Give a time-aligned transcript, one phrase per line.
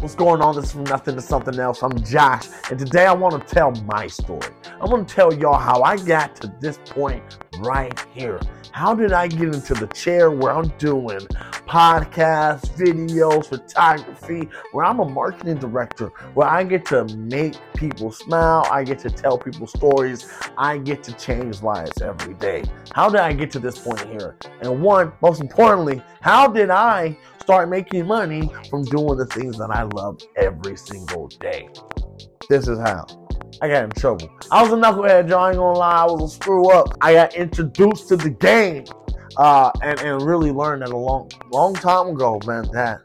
[0.00, 0.56] What's going on?
[0.56, 1.82] This is from nothing to something else.
[1.82, 4.48] I'm Josh, and today I want to tell my story.
[4.80, 7.22] I want to tell y'all how I got to this point
[7.58, 8.40] right here.
[8.72, 11.18] How did I get into the chair where I'm doing
[11.68, 18.66] podcasts, videos, photography, where I'm a marketing director, where I get to make people smile,
[18.70, 22.64] I get to tell people stories, I get to change lives every day.
[22.94, 24.36] How did I get to this point here?
[24.62, 27.18] And one, most importantly, how did I
[27.50, 31.68] start making money from doing the things that I love every single day.
[32.48, 33.04] This is how.
[33.60, 34.30] I got in trouble.
[34.52, 36.02] I was a knucklehead, y'all ain't gonna lie.
[36.02, 36.96] I was a screw up.
[37.00, 38.84] I got introduced to the game
[39.36, 43.00] uh, and, and really learned that a long, long time ago, man, that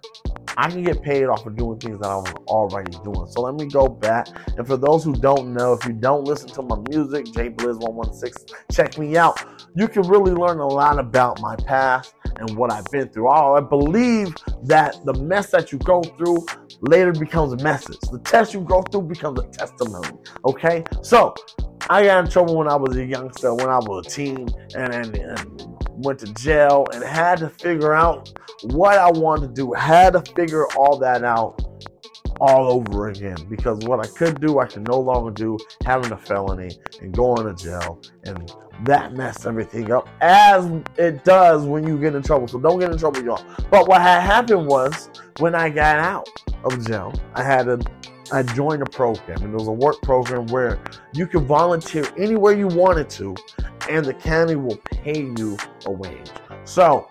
[0.57, 3.27] I can get paid off of doing things that I was already doing.
[3.31, 4.27] So let me go back.
[4.57, 7.79] And for those who don't know, if you don't listen to my music, J Blizz
[7.79, 9.43] 116, check me out.
[9.75, 13.29] You can really learn a lot about my past and what I've been through.
[13.29, 16.45] Oh, I believe that the mess that you go through
[16.81, 17.99] later becomes a message.
[18.11, 20.09] The test you go through becomes a testimony.
[20.45, 20.83] Okay?
[21.01, 21.33] So
[21.89, 24.93] I got in trouble when I was a youngster, when I was a teen, and,
[24.93, 28.31] and, and went to jail and had to figure out
[28.63, 29.73] what I wanted to do.
[29.73, 31.61] Had to figure all that out
[32.39, 36.17] all over again because what I could do, I can no longer do having a
[36.17, 38.51] felony and going to jail and
[38.83, 42.47] that messed everything up as it does when you get in trouble.
[42.47, 43.43] So don't get in trouble, y'all.
[43.69, 46.27] But what had happened was when I got out
[46.63, 47.79] of jail, I had a
[48.31, 50.79] I joined a program, and it was a work program where
[51.13, 53.35] you could volunteer anywhere you wanted to,
[53.87, 56.31] and the county will pay you a wage.
[56.63, 57.07] So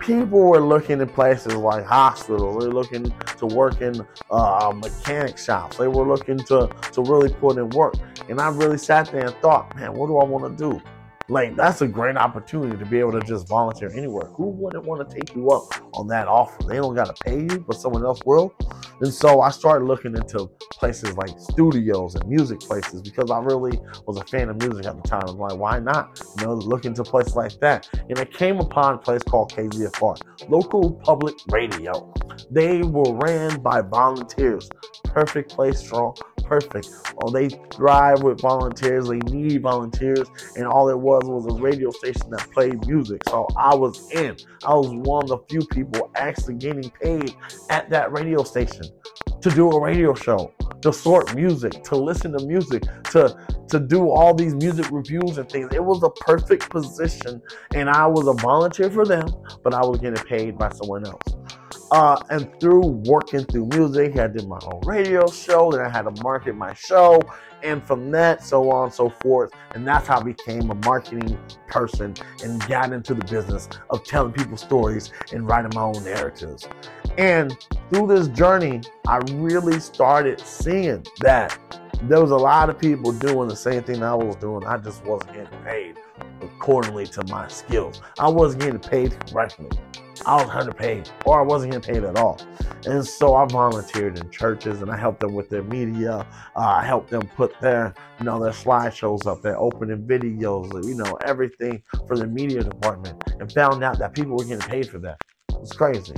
[0.00, 2.62] people were looking in places like hospitals.
[2.62, 5.76] They're looking to work in uh, mechanic shops.
[5.76, 7.94] They were looking to to really put in work.
[8.28, 10.82] And I really sat there and thought, man, what do I want to do?
[11.30, 14.26] Like that's a great opportunity to be able to just volunteer anywhere.
[14.34, 15.62] Who wouldn't want to take you up
[15.94, 16.64] on that offer?
[16.64, 18.52] They don't gotta pay you, but someone else will.
[19.00, 23.78] And so I started looking into places like studios and music places because I really
[24.06, 25.22] was a fan of music at the time.
[25.28, 26.20] I'm like, why not?
[26.38, 27.88] You know, look into places like that.
[28.08, 32.12] And I came upon a place called KZFR, local public radio.
[32.50, 34.68] They were ran by volunteers.
[35.04, 36.16] Perfect place, strong,
[36.50, 36.90] perfect.
[37.22, 39.08] Oh, they thrive with volunteers.
[39.08, 43.22] They need volunteers, and all it was was a radio station that played music.
[43.28, 44.36] So I was in.
[44.66, 47.34] I was one of the few people actually getting paid
[47.70, 48.84] at that radio station
[49.40, 50.52] to do a radio show,
[50.82, 52.82] to sort music, to listen to music,
[53.12, 53.36] to
[53.68, 55.72] to do all these music reviews and things.
[55.72, 57.40] It was a perfect position,
[57.76, 59.28] and I was a volunteer for them,
[59.62, 61.36] but I was getting paid by someone else.
[61.90, 66.02] Uh, and through working through music, I did my own radio show, then I had
[66.02, 67.20] to market my show,
[67.62, 69.52] and from that, so on and so forth.
[69.74, 72.14] And that's how I became a marketing person
[72.44, 76.68] and got into the business of telling people stories and writing my own narratives.
[77.18, 77.56] And
[77.92, 81.58] through this journey, I really started seeing that
[82.04, 84.64] there was a lot of people doing the same thing I was doing.
[84.64, 85.96] I just wasn't getting paid
[86.40, 88.00] accordingly to my skills.
[88.18, 89.68] I wasn't getting paid correctly.
[90.26, 92.40] I was underpaid or I wasn't getting paid at all.
[92.86, 96.26] And so I volunteered in churches and I helped them with their media.
[96.56, 100.94] Uh, I helped them put their, you know, their slideshows up, their opening videos, you
[100.94, 104.98] know, everything for the media department and found out that people were getting paid for
[104.98, 105.20] that.
[105.60, 106.14] It's crazy.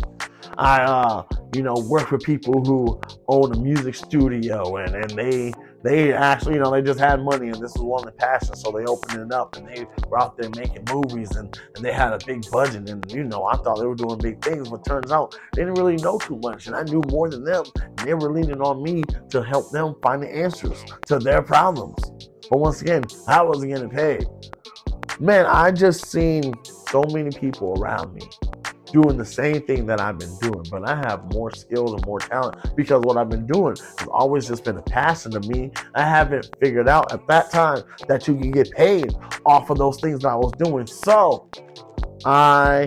[0.58, 1.24] I, uh,
[1.54, 5.52] you know, worked with people who own a music studio and, and they
[5.82, 8.62] they actually, you know, they just had money and this was one of the passions,
[8.62, 11.92] so they opened it up and they were out there making movies and, and they
[11.92, 14.84] had a big budget and you know, I thought they were doing big things, but
[14.84, 18.08] turns out they didn't really know too much and I knew more than them and
[18.08, 21.98] they were leaning on me to help them find the answers to their problems.
[22.48, 24.26] But once again, I wasn't getting paid.
[25.20, 28.22] Man, I just seen so many people around me
[28.92, 32.18] doing the same thing that I've been doing, but I have more skills and more
[32.18, 35.70] talent because what I've been doing has always just been a passion to me.
[35.94, 39.14] I haven't figured out at that time that you can get paid
[39.46, 40.86] off of those things that I was doing.
[40.86, 41.48] So
[42.24, 42.86] I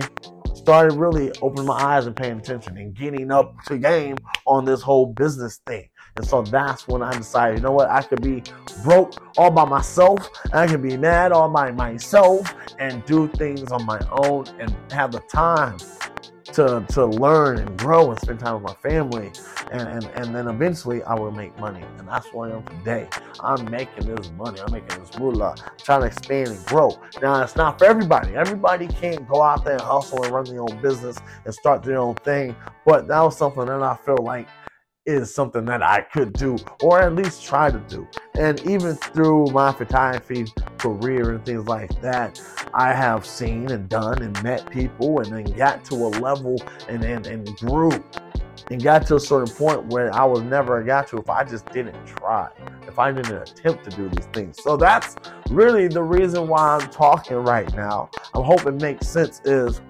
[0.54, 4.16] started really opening my eyes and paying attention and getting up to game
[4.46, 5.88] on this whole business thing.
[6.16, 8.42] And so that's when I decided, you know what, I could be
[8.82, 13.84] broke all by myself, I could be mad all by myself and do things on
[13.84, 15.76] my own and have the time
[16.52, 19.30] to, to learn and grow and spend time with my family.
[19.72, 21.82] And, and, and then eventually I will make money.
[21.98, 23.08] And that's where I am today.
[23.40, 24.60] I'm making this money.
[24.60, 25.56] I'm making this moolah.
[25.78, 26.98] Trying to expand and grow.
[27.20, 28.36] Now, it's not for everybody.
[28.36, 31.98] Everybody can't go out there and hustle and run their own business and start their
[31.98, 32.54] own thing.
[32.86, 34.46] But that was something that I feel like
[35.06, 38.06] is something that I could do or at least try to do.
[38.34, 40.46] And even through my photography
[40.78, 42.40] career and things like that,
[42.74, 47.04] I have seen and done and met people and then got to a level and,
[47.04, 47.92] and, and grew
[48.70, 51.66] and got to a certain point where I was never got to if I just
[51.70, 52.48] didn't try,
[52.86, 54.62] if I didn't attempt to do these things.
[54.62, 55.16] So that's
[55.50, 58.10] really the reason why I'm talking right now.
[58.34, 59.80] I hope it makes sense is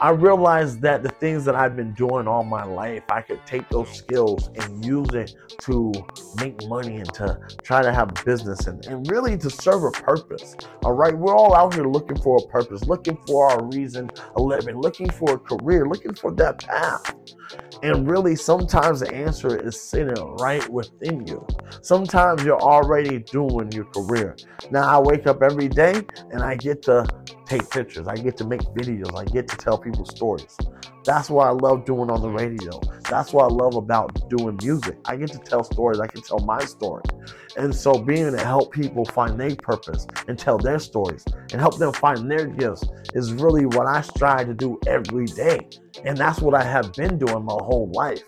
[0.00, 3.68] I realized that the things that I've been doing all my life, I could take
[3.68, 5.92] those skills and use it to
[6.36, 9.90] make money and to try to have a business and, and really to serve a
[9.90, 10.56] purpose.
[10.84, 11.16] All right.
[11.16, 15.10] We're all out here looking for a purpose, looking for our reason of living, looking
[15.10, 17.16] for a career, looking for that path.
[17.82, 21.44] And really, sometimes the answer is sitting right within you.
[21.80, 24.36] Sometimes you're already doing your career.
[24.70, 27.06] Now, I wake up every day and I get to
[27.48, 28.06] take pictures.
[28.06, 29.16] I get to make videos.
[29.18, 30.56] I get to tell people stories.
[31.04, 32.80] That's what I love doing on the radio.
[33.08, 34.98] That's what I love about doing music.
[35.06, 36.00] I get to tell stories.
[36.00, 37.02] I can tell my story.
[37.56, 41.78] And so being to help people find their purpose and tell their stories and help
[41.78, 42.84] them find their gifts
[43.14, 45.66] is really what I strive to do every day.
[46.04, 48.22] And that's what I have been doing my whole life.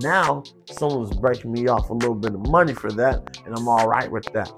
[0.00, 3.86] Now, someone's breaking me off a little bit of money for that, and I'm all
[3.86, 4.50] right with that.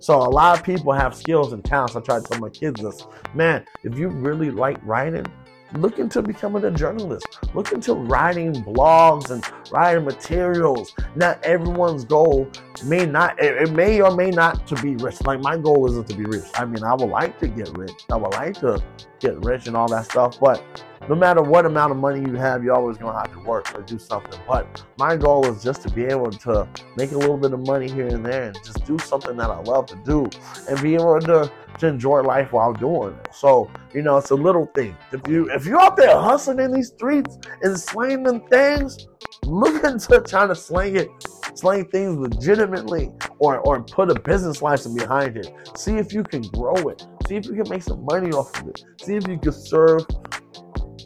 [0.00, 1.96] So a lot of people have skills and talents.
[1.96, 3.06] I try to tell my kids this.
[3.34, 5.26] Man, if you really like writing,
[5.74, 7.26] look into becoming a journalist.
[7.54, 10.94] Look into writing blogs and writing materials.
[11.16, 12.50] Not everyone's goal
[12.84, 15.20] may not it, may or may not to be rich.
[15.22, 16.44] Like my goal isn't to be rich.
[16.54, 18.04] I mean, I would like to get rich.
[18.10, 18.82] I would like to
[19.20, 20.62] get rich and all that stuff, but
[21.08, 23.82] no matter what amount of money you have, you're always gonna have to work or
[23.82, 24.40] do something.
[24.48, 26.66] But my goal is just to be able to
[26.96, 29.60] make a little bit of money here and there and just do something that I
[29.60, 30.28] love to do
[30.68, 33.28] and be able to, to enjoy life while doing it.
[33.34, 34.96] So, you know, it's a little thing.
[35.12, 39.06] If you if you're out there hustling in these streets and slanging things,
[39.44, 41.08] look into trying to slang it,
[41.54, 45.52] slang things legitimately or or put a business license behind it.
[45.76, 47.06] See if you can grow it.
[47.28, 48.84] See if you can make some money off of it.
[49.02, 50.06] See if you can serve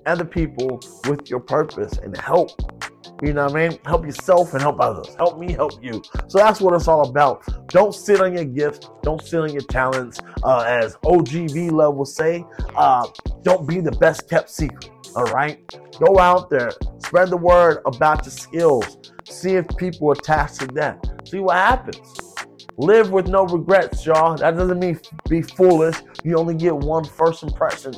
[0.07, 2.51] other people with your purpose and help.
[3.23, 3.79] You know what I mean?
[3.85, 5.15] Help yourself and help others.
[5.17, 6.03] Help me, help you.
[6.29, 7.43] So that's what it's all about.
[7.69, 8.89] Don't sit on your gifts.
[9.03, 10.21] Don't sit on your talents.
[10.45, 12.45] Uh, as OGV Love will say,
[12.77, 13.09] uh,
[13.43, 14.91] don't be the best kept secret.
[15.17, 15.59] All right?
[15.99, 16.71] Go out there.
[16.99, 18.99] Spread the word about your skills.
[19.25, 21.05] See if people attach to that.
[21.27, 22.35] See what happens.
[22.77, 24.37] Live with no regrets, y'all.
[24.37, 25.97] That doesn't mean be foolish.
[26.23, 27.95] You only get one first impression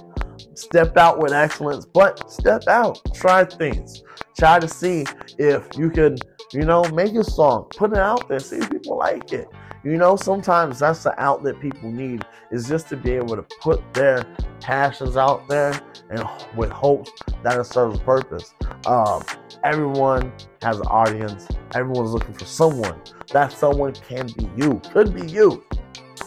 [0.61, 4.03] step out with excellence, but step out, try things,
[4.39, 5.05] try to see
[5.39, 6.17] if you can,
[6.53, 9.49] you know, make a song, put it out there, see if people like it.
[9.83, 13.83] You know, sometimes that's the outlet people need is just to be able to put
[13.95, 14.27] their
[14.61, 15.81] passions out there
[16.11, 17.11] and with hopes
[17.43, 18.55] that it serves a purpose.
[18.87, 19.23] Um,
[19.65, 21.49] everyone has an audience.
[21.75, 23.01] Everyone's looking for someone.
[23.33, 25.65] That someone can be you, could be you.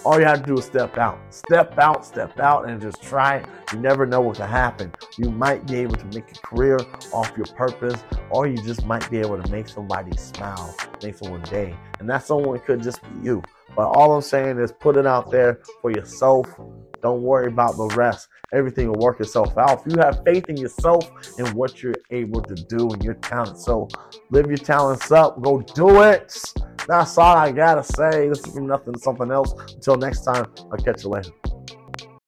[0.05, 1.17] All you have to do is step out.
[1.29, 3.45] Step out, step out, and just try it.
[3.71, 4.91] You never know what can happen.
[5.17, 6.77] You might be able to make a career
[7.13, 11.41] off your purpose, or you just might be able to make somebody smile, make someone
[11.43, 11.73] day.
[11.99, 13.41] And that someone could just be you.
[13.75, 16.47] But all I'm saying is put it out there for yourself.
[17.01, 18.29] Don't worry about the rest.
[18.53, 19.85] Everything will work itself out.
[19.85, 23.57] If you have faith in yourself and what you're able to do and your talent.
[23.57, 23.89] So
[24.29, 25.41] live your talents up.
[25.41, 26.33] Go do it.
[26.87, 28.29] That's all I gotta say.
[28.29, 29.53] This is from nothing to something else.
[29.73, 31.31] Until next time, I'll catch you later.